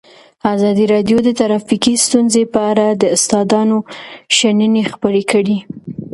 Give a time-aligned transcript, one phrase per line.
[0.53, 3.77] ازادي راډیو د ټرافیکي ستونزې په اړه د استادانو
[4.37, 5.57] شننې خپرې کړي.